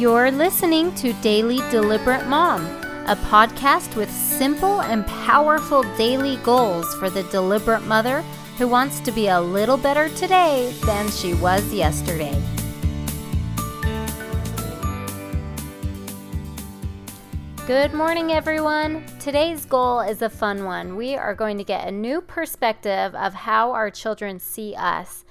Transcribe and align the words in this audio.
You're 0.00 0.30
listening 0.30 0.94
to 0.94 1.12
Daily 1.20 1.58
Deliberate 1.70 2.26
Mom, 2.26 2.64
a 3.06 3.14
podcast 3.28 3.96
with 3.96 4.10
simple 4.10 4.80
and 4.80 5.06
powerful 5.06 5.82
daily 5.98 6.38
goals 6.38 6.94
for 6.94 7.10
the 7.10 7.22
deliberate 7.24 7.82
mother 7.82 8.22
who 8.56 8.66
wants 8.66 9.00
to 9.00 9.12
be 9.12 9.28
a 9.28 9.38
little 9.38 9.76
better 9.76 10.08
today 10.16 10.72
than 10.86 11.10
she 11.10 11.34
was 11.34 11.70
yesterday. 11.74 12.34
Good 17.66 17.92
morning, 17.92 18.32
everyone. 18.32 19.04
Today's 19.18 19.66
goal 19.66 20.00
is 20.00 20.22
a 20.22 20.30
fun 20.30 20.64
one. 20.64 20.96
We 20.96 21.14
are 21.14 21.34
going 21.34 21.58
to 21.58 21.64
get 21.64 21.86
a 21.86 21.92
new 21.92 22.22
perspective 22.22 23.14
of 23.14 23.34
how 23.34 23.72
our 23.72 23.90
children 23.90 24.38
see 24.40 24.74
us 24.74 25.26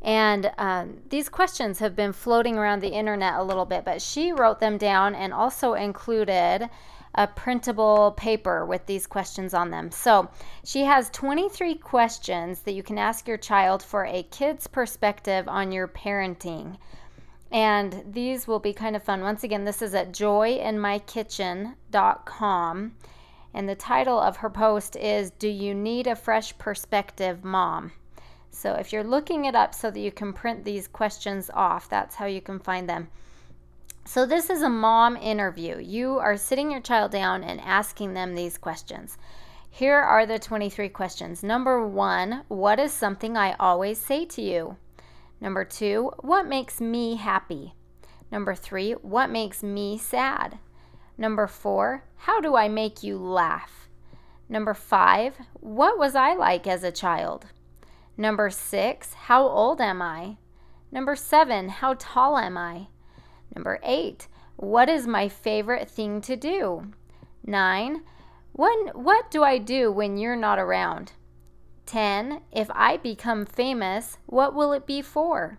And 0.00 0.52
um, 0.58 0.98
these 1.08 1.28
questions 1.28 1.80
have 1.80 1.96
been 1.96 2.12
floating 2.12 2.56
around 2.56 2.80
the 2.80 2.92
internet 2.92 3.34
a 3.34 3.42
little 3.42 3.64
bit, 3.64 3.84
but 3.84 4.00
she 4.00 4.32
wrote 4.32 4.60
them 4.60 4.78
down 4.78 5.14
and 5.14 5.32
also 5.32 5.74
included 5.74 6.70
a 7.14 7.26
printable 7.26 8.12
paper 8.12 8.64
with 8.64 8.86
these 8.86 9.06
questions 9.06 9.52
on 9.52 9.70
them. 9.70 9.90
So 9.90 10.30
she 10.64 10.84
has 10.84 11.10
23 11.10 11.74
questions 11.76 12.60
that 12.60 12.74
you 12.74 12.82
can 12.82 12.98
ask 12.98 13.26
your 13.26 13.38
child 13.38 13.82
for 13.82 14.04
a 14.04 14.22
kid's 14.24 14.68
perspective 14.68 15.48
on 15.48 15.72
your 15.72 15.88
parenting. 15.88 16.76
And 17.50 18.04
these 18.12 18.46
will 18.46 18.58
be 18.58 18.72
kind 18.72 18.94
of 18.94 19.02
fun. 19.02 19.22
Once 19.22 19.42
again, 19.42 19.64
this 19.64 19.80
is 19.80 19.94
at 19.94 20.12
joyinmykitchen.com. 20.12 22.92
And 23.54 23.68
the 23.68 23.74
title 23.74 24.20
of 24.20 24.36
her 24.36 24.50
post 24.50 24.96
is 24.96 25.30
Do 25.30 25.48
You 25.48 25.74
Need 25.74 26.06
a 26.06 26.14
Fresh 26.14 26.58
Perspective, 26.58 27.42
Mom? 27.42 27.92
So 28.50 28.74
if 28.74 28.92
you're 28.92 29.04
looking 29.04 29.46
it 29.46 29.54
up 29.54 29.74
so 29.74 29.90
that 29.90 30.00
you 30.00 30.12
can 30.12 30.32
print 30.32 30.64
these 30.64 30.88
questions 30.88 31.50
off, 31.54 31.88
that's 31.88 32.16
how 32.16 32.26
you 32.26 32.40
can 32.40 32.58
find 32.58 32.88
them. 32.88 33.08
So 34.04 34.26
this 34.26 34.50
is 34.50 34.62
a 34.62 34.68
mom 34.68 35.16
interview. 35.16 35.78
You 35.78 36.18
are 36.18 36.36
sitting 36.36 36.70
your 36.70 36.80
child 36.80 37.12
down 37.12 37.44
and 37.44 37.60
asking 37.60 38.14
them 38.14 38.34
these 38.34 38.58
questions. 38.58 39.18
Here 39.70 39.98
are 39.98 40.26
the 40.26 40.38
23 40.38 40.88
questions. 40.88 41.42
Number 41.42 41.86
one, 41.86 42.42
what 42.48 42.80
is 42.80 42.92
something 42.92 43.36
I 43.36 43.54
always 43.60 43.98
say 43.98 44.24
to 44.24 44.42
you? 44.42 44.76
Number 45.40 45.64
two, 45.64 46.12
what 46.20 46.46
makes 46.46 46.80
me 46.80 47.16
happy? 47.16 47.74
Number 48.30 48.54
three, 48.54 48.92
what 48.92 49.30
makes 49.30 49.62
me 49.62 49.96
sad? 49.96 50.58
Number 51.16 51.46
four, 51.46 52.04
how 52.16 52.40
do 52.40 52.56
I 52.56 52.68
make 52.68 53.02
you 53.02 53.16
laugh? 53.18 53.88
Number 54.48 54.74
five, 54.74 55.36
what 55.54 55.98
was 55.98 56.14
I 56.14 56.34
like 56.34 56.66
as 56.66 56.82
a 56.82 56.92
child? 56.92 57.46
Number 58.16 58.50
six, 58.50 59.14
how 59.14 59.46
old 59.46 59.80
am 59.80 60.02
I? 60.02 60.38
Number 60.90 61.14
seven, 61.14 61.68
how 61.68 61.94
tall 61.98 62.36
am 62.38 62.56
I? 62.56 62.88
Number 63.54 63.78
eight, 63.82 64.26
what 64.56 64.88
is 64.88 65.06
my 65.06 65.28
favorite 65.28 65.88
thing 65.88 66.20
to 66.22 66.34
do? 66.36 66.92
Nine, 67.44 68.02
when, 68.52 68.88
what 68.88 69.30
do 69.30 69.44
I 69.44 69.58
do 69.58 69.92
when 69.92 70.16
you're 70.16 70.34
not 70.34 70.58
around? 70.58 71.12
10. 71.88 72.42
If 72.52 72.70
I 72.74 72.98
become 72.98 73.46
famous, 73.46 74.18
what 74.26 74.54
will 74.54 74.72
it 74.72 74.86
be 74.86 75.00
for? 75.00 75.58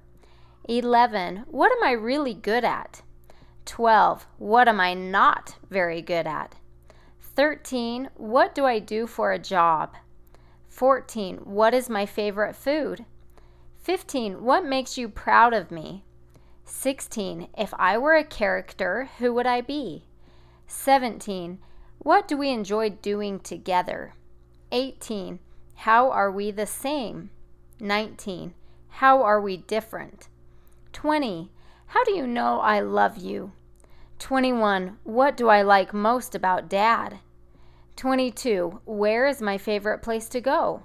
11. 0.68 1.46
What 1.48 1.72
am 1.72 1.84
I 1.84 1.92
really 1.94 2.36
good 2.36 2.64
at? 2.64 3.02
12. 3.66 4.28
What 4.38 4.68
am 4.68 4.80
I 4.80 4.94
not 4.94 5.56
very 5.72 6.04
good 6.04 6.28
at? 6.28 6.56
13. 7.20 8.12
What 8.16 8.54
do 8.54 8.66
I 8.66 8.78
do 8.78 9.08
for 9.08 9.32
a 9.32 9.40
job? 9.40 9.96
14. 10.68 11.38
What 11.38 11.74
is 11.74 11.90
my 11.90 12.06
favorite 12.06 12.56
food? 12.56 13.06
15. 13.82 14.44
What 14.44 14.64
makes 14.64 15.00
you 15.00 15.10
proud 15.10 15.56
of 15.56 15.72
me? 15.72 16.04
16. 16.64 17.48
If 17.58 17.74
I 17.80 17.98
were 17.98 18.16
a 18.16 18.24
character, 18.24 19.10
who 19.18 19.34
would 19.34 19.48
I 19.48 19.62
be? 19.62 20.06
17. 20.68 21.58
What 21.98 22.28
do 22.28 22.38
we 22.38 22.52
enjoy 22.52 22.92
doing 22.92 23.40
together? 23.40 24.14
18. 24.72 25.40
How 25.84 26.12
are 26.12 26.30
we 26.30 26.52
the 26.52 26.66
same? 26.66 27.30
19. 27.80 28.54
How 28.90 29.24
are 29.24 29.40
we 29.40 29.56
different? 29.56 30.28
20. 30.92 31.52
How 31.88 32.04
do 32.04 32.12
you 32.12 32.28
know 32.28 32.60
I 32.60 32.82
love 32.82 33.18
you? 33.18 33.54
21. 34.20 34.98
What 35.06 35.38
do 35.38 35.48
I 35.48 35.62
like 35.62 35.94
most 35.94 36.36
about 36.36 36.68
dad? 36.68 37.20
22. 37.96 38.82
Where 38.84 39.26
is 39.26 39.42
my 39.42 39.58
favorite 39.58 40.00
place 40.00 40.28
to 40.30 40.42
go? 40.42 40.84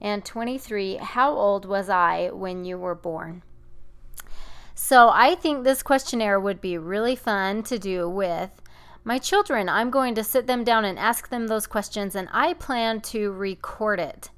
And 0.00 0.24
23. 0.24 0.96
How 0.96 1.34
old 1.34 1.66
was 1.66 1.90
I 1.90 2.30
when 2.30 2.64
you 2.64 2.78
were 2.78 2.94
born? 2.94 3.42
So 4.74 5.10
I 5.12 5.34
think 5.34 5.62
this 5.62 5.82
questionnaire 5.82 6.40
would 6.40 6.62
be 6.62 6.78
really 6.78 7.16
fun 7.16 7.64
to 7.64 7.78
do 7.78 8.08
with 8.08 8.61
my 9.04 9.18
children, 9.18 9.68
I'm 9.68 9.90
going 9.90 10.14
to 10.14 10.24
sit 10.24 10.46
them 10.46 10.64
down 10.64 10.84
and 10.84 10.98
ask 10.98 11.28
them 11.28 11.48
those 11.48 11.66
questions, 11.66 12.14
and 12.14 12.28
I 12.32 12.54
plan 12.54 13.00
to 13.02 13.32
record 13.32 13.98
it 14.00 14.30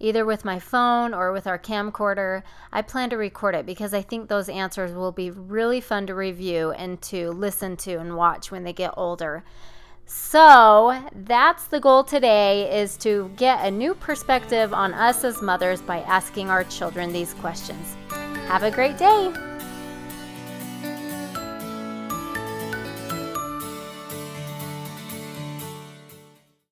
either 0.00 0.24
with 0.24 0.44
my 0.44 0.58
phone 0.58 1.14
or 1.14 1.32
with 1.32 1.46
our 1.46 1.58
camcorder. 1.58 2.42
I 2.72 2.82
plan 2.82 3.10
to 3.10 3.16
record 3.16 3.54
it 3.54 3.66
because 3.66 3.94
I 3.94 4.02
think 4.02 4.28
those 4.28 4.48
answers 4.48 4.92
will 4.92 5.12
be 5.12 5.30
really 5.30 5.80
fun 5.80 6.06
to 6.08 6.14
review 6.14 6.72
and 6.72 7.00
to 7.02 7.30
listen 7.30 7.76
to 7.78 7.94
and 7.94 8.16
watch 8.16 8.50
when 8.50 8.64
they 8.64 8.72
get 8.72 8.92
older. 8.96 9.44
So, 10.06 11.02
that's 11.14 11.66
the 11.68 11.80
goal 11.80 12.04
today 12.04 12.82
is 12.82 12.98
to 12.98 13.30
get 13.36 13.64
a 13.64 13.70
new 13.70 13.94
perspective 13.94 14.74
on 14.74 14.92
us 14.92 15.24
as 15.24 15.40
mothers 15.40 15.80
by 15.80 16.00
asking 16.00 16.50
our 16.50 16.64
children 16.64 17.10
these 17.10 17.32
questions. 17.34 17.96
Have 18.46 18.64
a 18.64 18.70
great 18.70 18.98
day. 18.98 19.53